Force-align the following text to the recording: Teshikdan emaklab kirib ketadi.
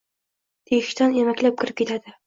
Teshikdan 0.71 1.15
emaklab 1.27 1.63
kirib 1.63 1.81
ketadi. 1.85 2.17